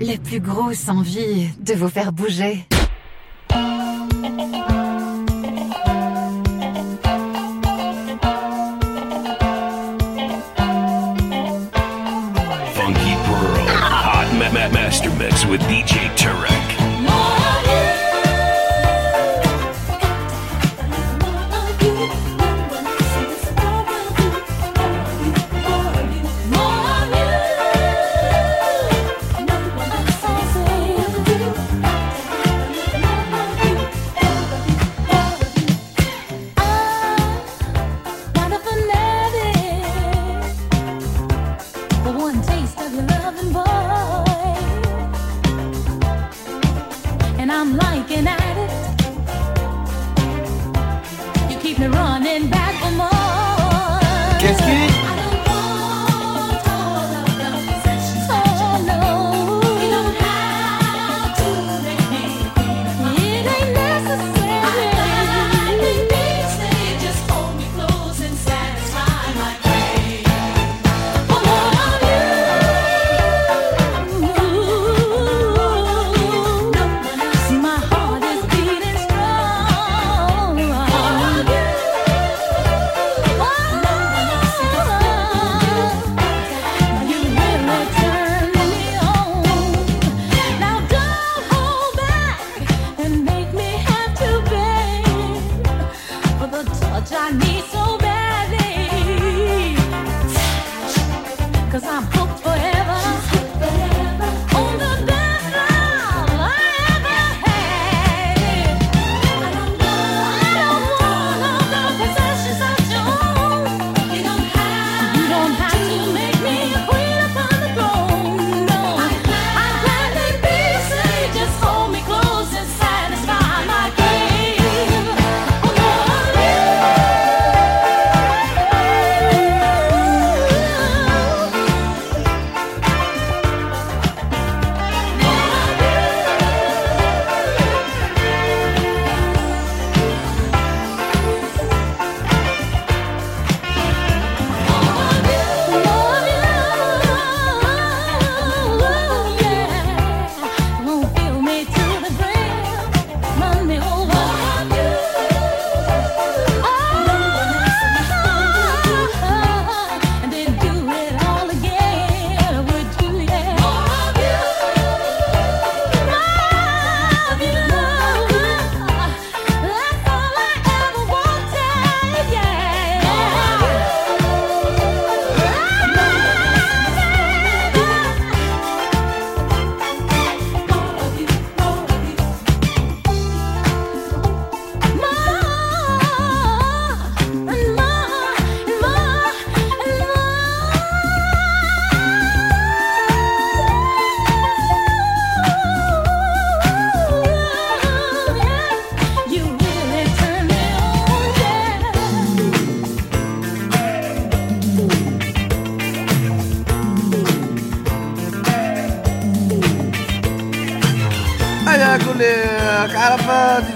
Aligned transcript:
la 0.00 0.16
plus 0.16 0.40
grosse 0.40 0.88
envie 0.88 1.48
de 1.60 1.74
vous 1.74 1.88
faire 1.88 2.12
bouger. 2.12 2.66
Funky 12.74 13.14
Pearl, 13.26 13.60
Hot 13.92 14.38
ma 14.38 14.48
ma 14.50 14.68
Master 14.70 15.10
Mix 15.16 15.44
with 15.46 15.60
DJ 15.68 16.10
Turek. 16.16 16.59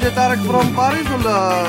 اللي 0.05 0.17
طارك 0.17 0.39
فروم 0.39 0.73
باريس 0.77 1.07
ولا؟ 1.11 1.65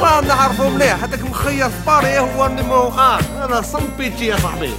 راه 0.00 0.20
نعرفو 0.20 0.70
مليح 0.70 1.04
هذاك 1.04 1.22
مخير 1.22 1.68
في 1.68 1.86
باري 1.86 2.18
هو 2.18 2.46
اللي 2.46 2.62
موقع 2.62 3.18
أنا 3.44 3.60
صمبيتي 3.62 4.26
يا 4.26 4.36
صاحبي. 4.36 4.70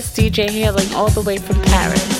Best 0.00 0.16
DJ 0.16 0.48
hailing 0.48 0.94
all 0.94 1.10
the 1.10 1.20
way 1.20 1.36
from 1.36 1.60
Paris. 1.60 2.19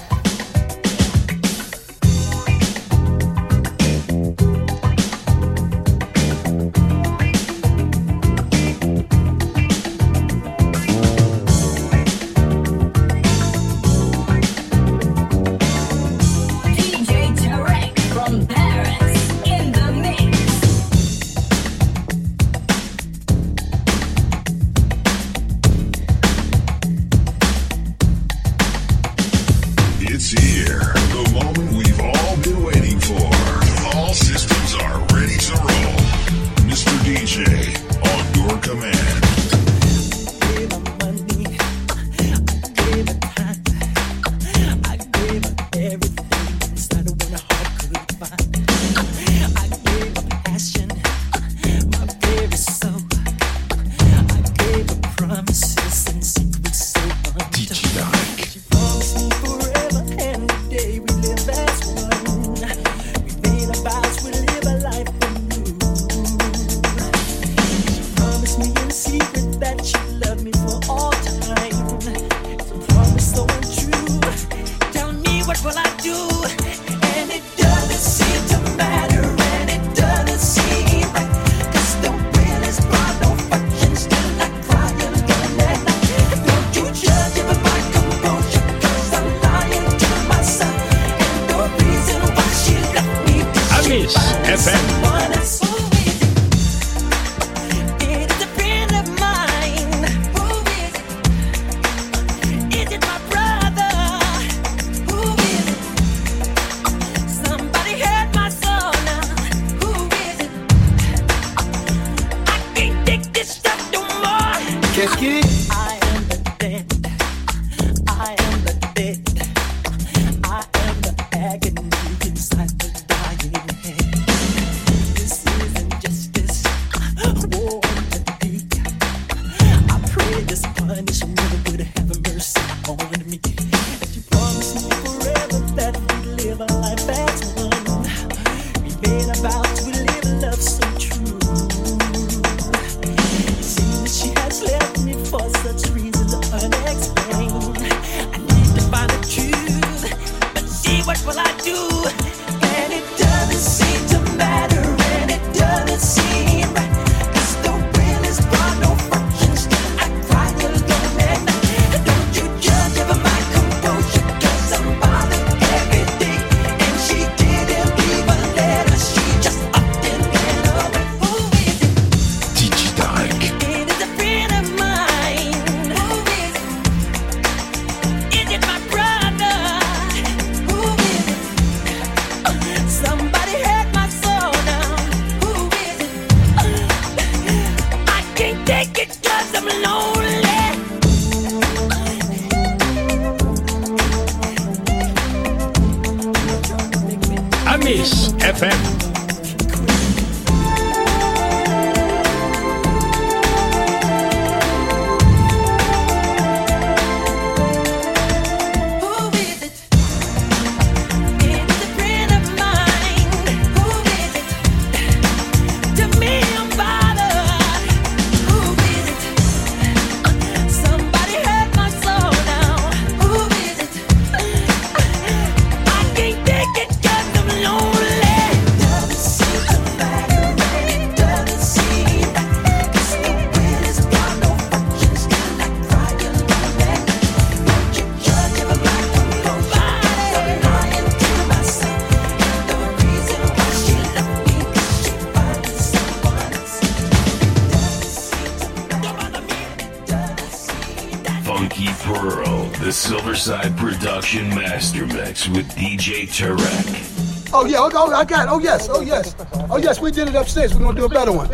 oh, 257.81 257.91
oh, 257.93 258.13
I 258.13 258.25
got. 258.25 258.47
Oh, 258.49 258.59
yes. 258.59 258.89
Oh, 258.89 259.01
yes. 259.01 259.35
Oh, 259.69 259.77
yes. 259.77 259.99
We 259.99 260.11
did 260.11 260.27
it 260.27 260.35
upstairs. 260.35 260.73
We're 260.73 260.81
going 260.81 260.95
to 260.95 261.01
do 261.01 261.05
a 261.05 261.09
better 261.09 261.31
one. 261.31 261.49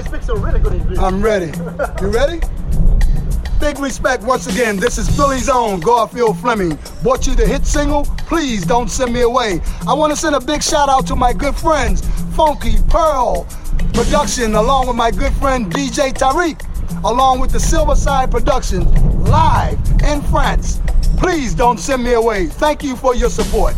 I'm 1.00 1.22
ready. 1.22 1.51
You 2.01 2.07
ready? 2.10 2.41
Big 3.60 3.79
respect 3.79 4.24
once 4.24 4.46
again. 4.48 4.77
This 4.77 4.98
is 4.98 5.15
Billy's 5.17 5.50
own 5.50 5.79
Garfield 5.79 6.38
Fleming. 6.39 6.77
Brought 7.01 7.25
you 7.25 7.34
the 7.34 7.46
hit 7.46 7.65
single, 7.65 8.03
Please 8.27 8.65
Don't 8.65 8.89
Send 8.89 9.13
Me 9.13 9.22
Away. 9.22 9.62
I 9.88 9.93
want 9.93 10.12
to 10.13 10.17
send 10.17 10.36
a 10.36 10.39
big 10.39 10.62
shout 10.62 10.89
out 10.89 11.07
to 11.07 11.15
my 11.15 11.34
good 11.34 11.55
friends, 11.55 12.07
Funky 12.36 12.75
Pearl 12.88 13.48
Production, 13.93 14.55
along 14.55 14.88
with 14.88 14.96
my 14.96 15.10
good 15.10 15.34
friend 15.34 15.72
DJ 15.74 16.13
Tarek, 16.13 16.62
along 17.03 17.39
with 17.39 17.51
the 17.51 17.57
Silverside 17.57 18.29
Production, 18.29 18.84
live 19.24 19.79
in 20.03 20.22
France. 20.24 20.79
Please 21.17 21.55
don't 21.55 21.79
send 21.79 22.03
me 22.03 22.13
away. 22.13 22.46
Thank 22.46 22.84
you 22.84 22.96
for 22.96 23.15
your 23.15 23.31
support. 23.31 23.74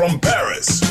from 0.00 0.18
Paris. 0.18 0.89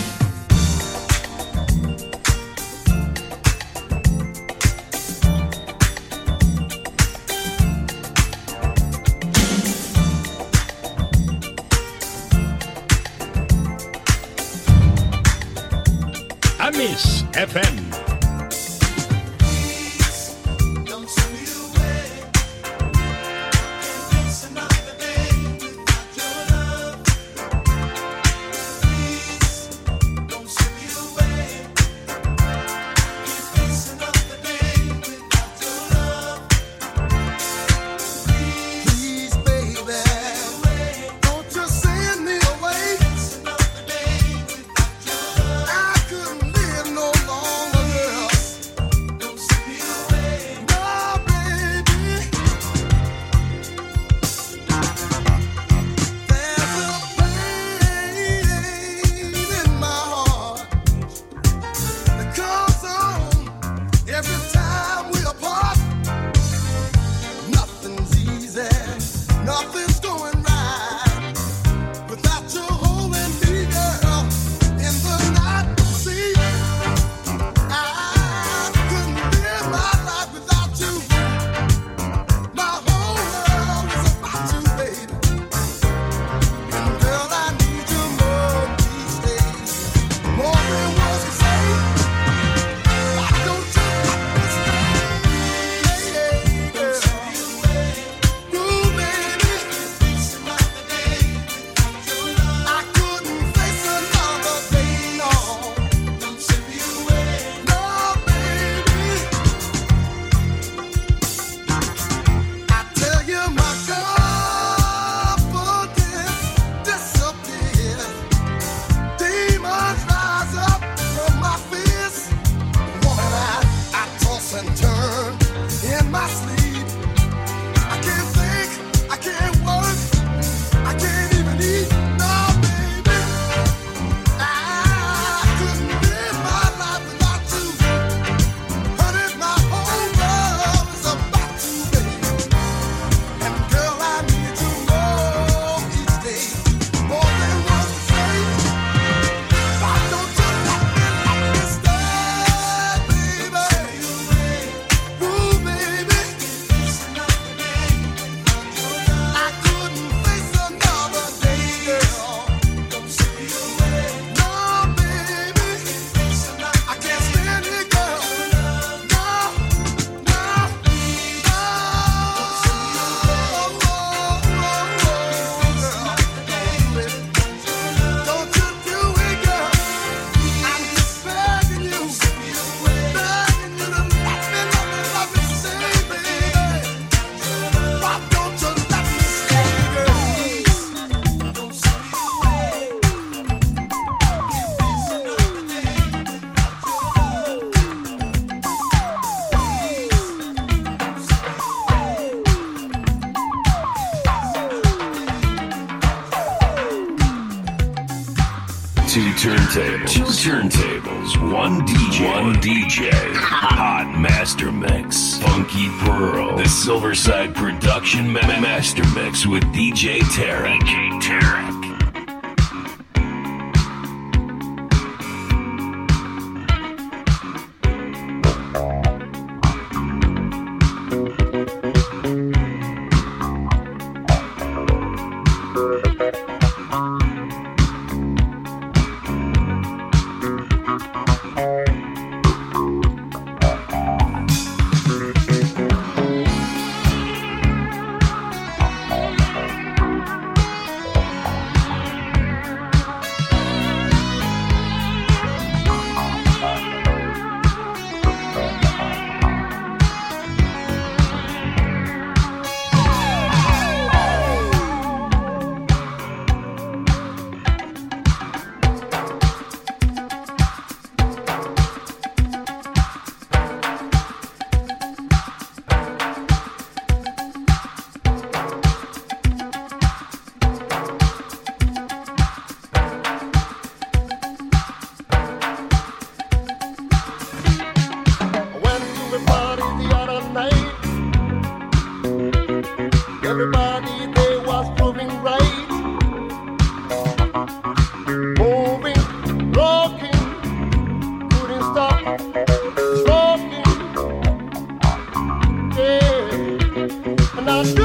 turntables, 209.69 210.09
two 210.09 210.23
turntables, 210.23 211.53
one 211.53 211.81
DJ, 211.85 212.25
one 212.33 212.55
DJ, 212.55 213.11
hot 213.35 214.19
master 214.19 214.71
mix, 214.71 215.37
funky 215.37 215.89
pearl, 215.99 216.57
the 216.57 216.63
Silverside 216.63 217.53
production 217.53 218.31
ma- 218.33 218.41
master 218.41 219.03
mix 219.13 219.45
with 219.45 219.63
DJ 219.65 220.21
Tara. 220.35 220.69
DJ 220.69 221.21
Tarek. 221.21 221.78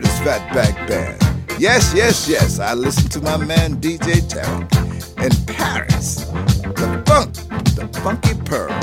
heard 0.00 0.40
Fatback 0.42 0.88
Band. 0.88 1.18
Yes, 1.58 1.92
yes, 1.94 2.28
yes, 2.28 2.58
I 2.58 2.74
listen 2.74 3.08
to 3.10 3.20
my 3.20 3.36
man 3.36 3.76
DJ 3.76 4.20
Tarek 4.22 4.72
in 5.22 5.54
Paris. 5.54 6.24
The 6.24 7.02
funk, 7.06 7.34
the 7.74 7.88
funky 8.00 8.34
pearl. 8.44 8.79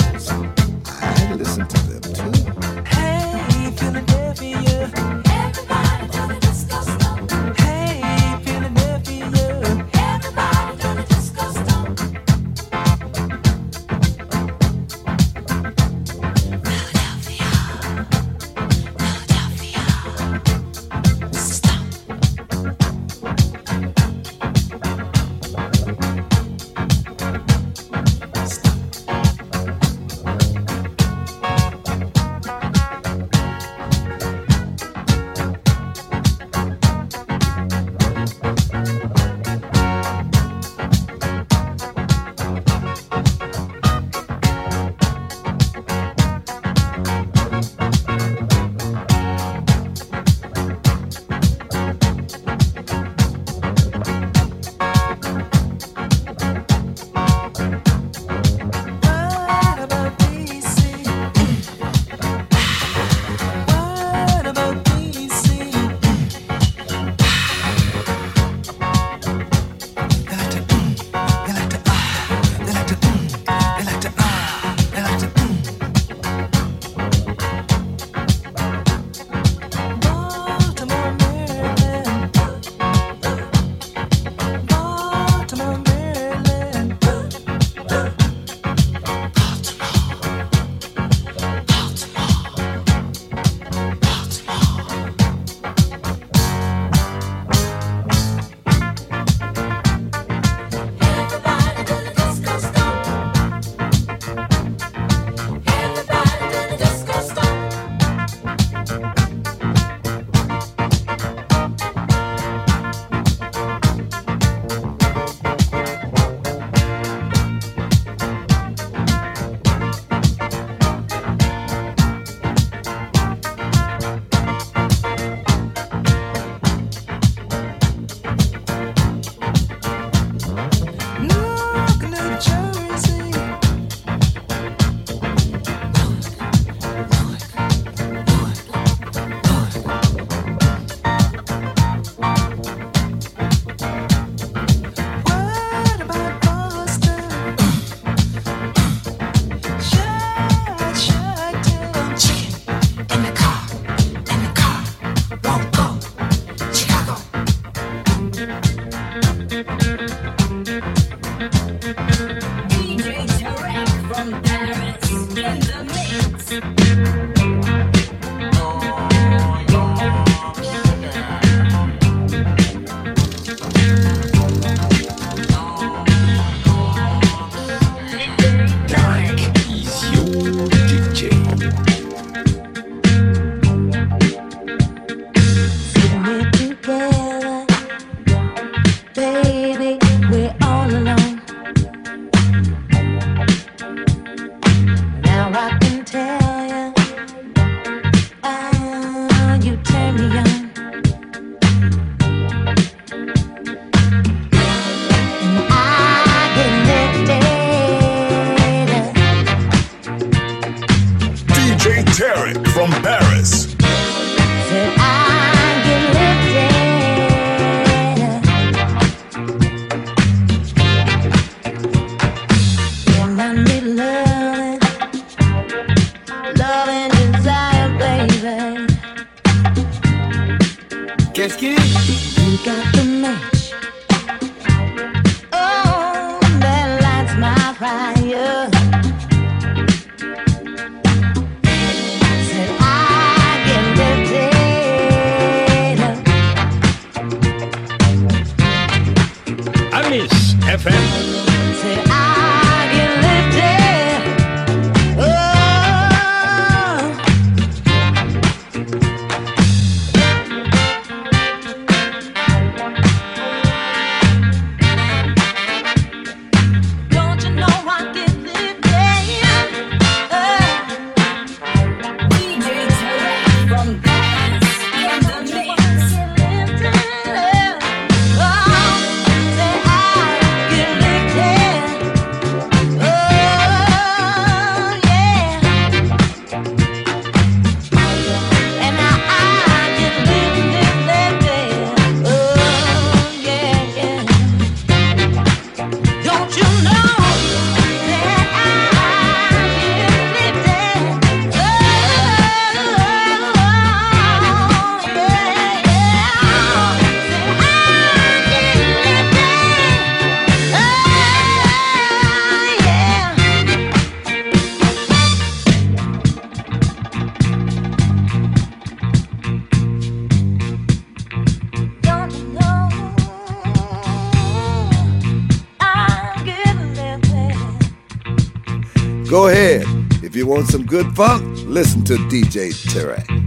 Go 329.30 329.48
ahead. 329.48 329.84
If 330.24 330.38
you 330.38 330.48
want 330.48 330.68
some 330.68 330.86
good 330.86 331.14
funk, 331.14 331.44
listen 331.66 332.04
to 332.06 332.14
DJ 332.14 332.72
Tarek. 332.88 333.47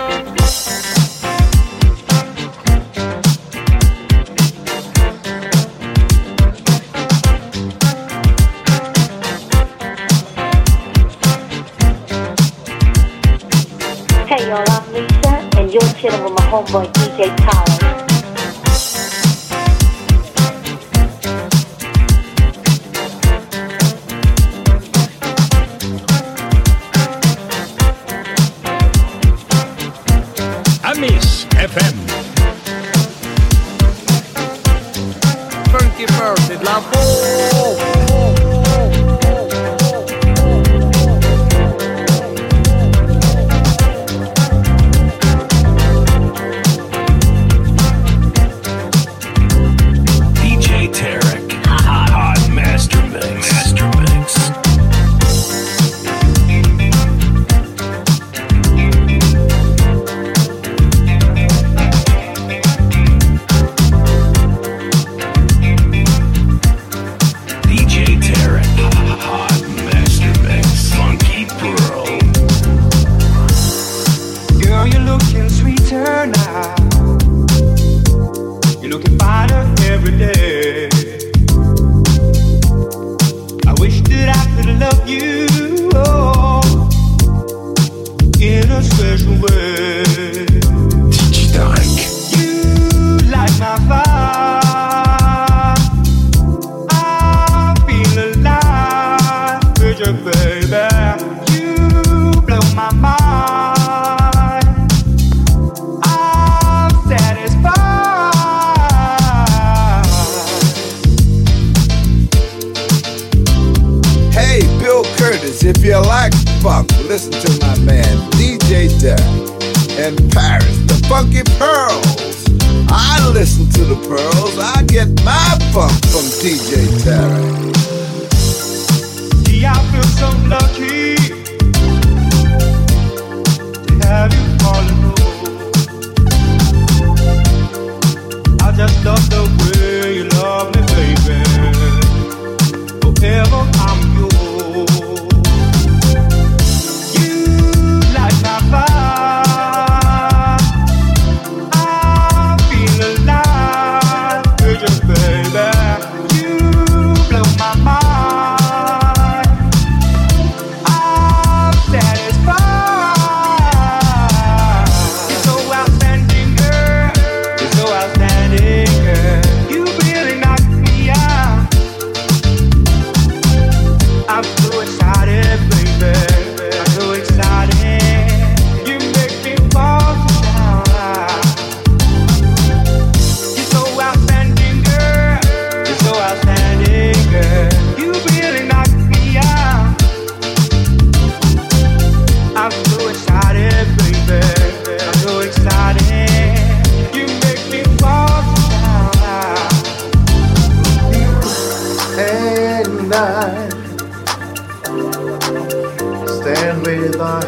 With 16.03 16.33
my 16.33 16.43
homeboy 16.49 16.91
DJ 16.93 17.35
Tyler. 17.37 18.00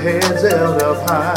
Heads 0.04 0.42
held 0.42 0.82
up 0.82 1.10
high. 1.10 1.34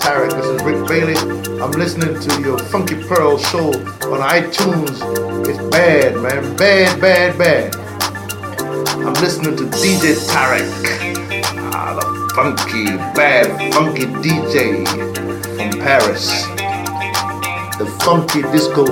Tarek, 0.00 0.30
this 0.34 0.46
is 0.46 0.62
Rick 0.64 0.88
Bailey. 0.88 1.16
I'm 1.62 1.70
listening 1.70 2.18
to 2.18 2.42
your 2.42 2.58
Funky 2.58 3.00
Pearl 3.04 3.38
show 3.38 3.68
on 3.68 4.20
iTunes. 4.28 4.98
It's 5.48 5.62
bad, 5.70 6.16
man. 6.16 6.56
Bad, 6.56 7.00
bad, 7.00 7.38
bad. 7.38 7.76
I'm 9.06 9.14
listening 9.14 9.56
to 9.56 9.64
DJ 9.66 10.16
Tarek. 10.26 10.66
Ah, 11.72 11.94
the 11.94 12.32
funky, 12.34 12.86
bad, 13.14 13.72
funky 13.72 14.06
DJ 14.24 14.84
from 15.54 15.80
Paris. 15.80 16.46
The 17.78 17.86
funky 18.02 18.42
disco 18.50 18.84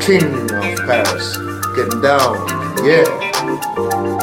king 0.00 0.50
of 0.50 0.76
Paris. 0.88 1.36
Getting 1.76 2.00
down, 2.00 2.34
yeah. 2.84 4.21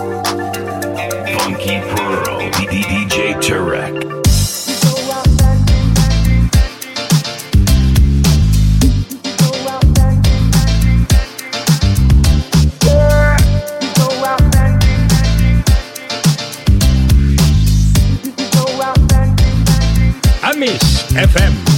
Amis 20.43 21.03
FM. 21.13 21.68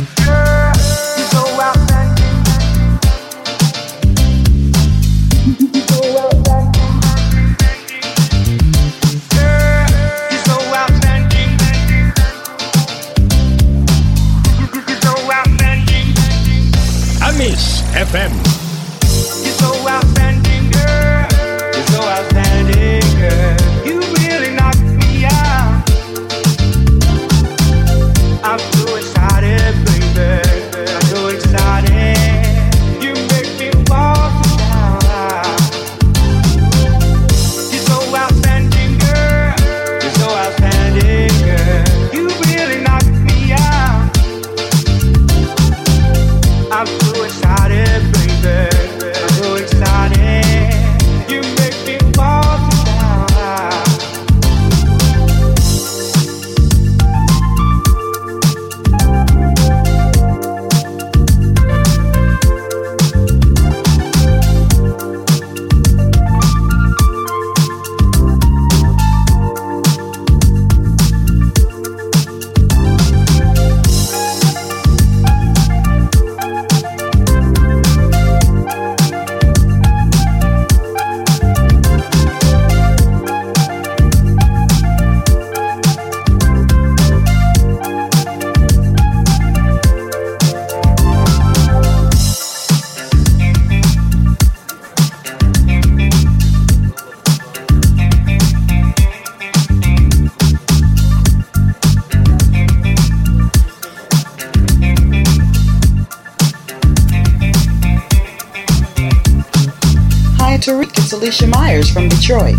Alicia 111.22 111.46
Myers 111.46 111.88
from 111.92 112.10
Detroit. 112.10 112.56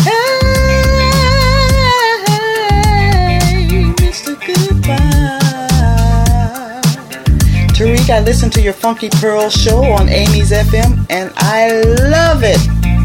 Hey, 0.00 0.10
Mr. 3.98 4.34
Goodbye. 4.44 5.38
Tarek, 7.68 8.10
I 8.10 8.18
listened 8.18 8.52
to 8.54 8.60
your 8.60 8.72
Funky 8.72 9.08
Pearl 9.10 9.48
show 9.48 9.84
on 9.84 10.08
Amy's 10.08 10.50
FM 10.50 11.06
and 11.08 11.32
I 11.36 11.82
love 12.10 12.42
it. 12.42 12.58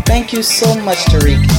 Thank 0.08 0.34
you 0.34 0.42
so 0.42 0.74
much, 0.80 0.98
Tarek. 1.06 1.59